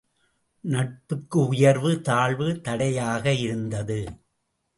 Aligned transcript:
நட்புக்கு 0.63 1.39
உயர்வு 1.47 2.01
தாழ்வு 2.01 2.61
தடையாக 2.61 3.33
இருந்தது. 3.33 3.99